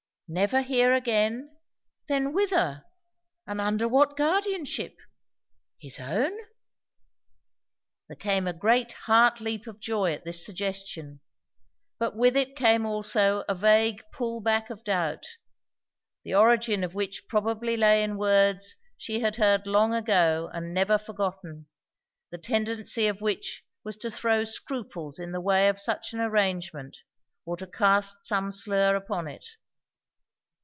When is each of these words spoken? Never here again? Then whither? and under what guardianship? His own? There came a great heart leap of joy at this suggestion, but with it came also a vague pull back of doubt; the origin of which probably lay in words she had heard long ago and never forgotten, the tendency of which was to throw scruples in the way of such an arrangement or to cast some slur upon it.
Never 0.33 0.61
here 0.61 0.93
again? 0.93 1.57
Then 2.07 2.31
whither? 2.31 2.85
and 3.45 3.59
under 3.59 3.85
what 3.85 4.15
guardianship? 4.15 4.95
His 5.77 5.99
own? 5.99 6.31
There 8.07 8.15
came 8.15 8.47
a 8.47 8.53
great 8.53 8.93
heart 8.93 9.41
leap 9.41 9.67
of 9.67 9.81
joy 9.81 10.13
at 10.13 10.23
this 10.23 10.45
suggestion, 10.45 11.19
but 11.99 12.15
with 12.15 12.37
it 12.37 12.55
came 12.55 12.85
also 12.85 13.43
a 13.49 13.53
vague 13.53 14.05
pull 14.13 14.39
back 14.39 14.69
of 14.69 14.85
doubt; 14.85 15.25
the 16.23 16.33
origin 16.33 16.85
of 16.85 16.95
which 16.95 17.27
probably 17.27 17.75
lay 17.75 18.01
in 18.01 18.15
words 18.17 18.75
she 18.97 19.19
had 19.19 19.35
heard 19.35 19.67
long 19.67 19.93
ago 19.93 20.49
and 20.53 20.73
never 20.73 20.97
forgotten, 20.97 21.67
the 22.29 22.37
tendency 22.37 23.05
of 23.07 23.19
which 23.19 23.65
was 23.83 23.97
to 23.97 24.09
throw 24.09 24.45
scruples 24.45 25.19
in 25.19 25.33
the 25.33 25.41
way 25.41 25.67
of 25.67 25.77
such 25.77 26.13
an 26.13 26.21
arrangement 26.21 26.99
or 27.43 27.57
to 27.57 27.67
cast 27.67 28.25
some 28.25 28.49
slur 28.49 28.95
upon 28.95 29.27
it. 29.27 29.45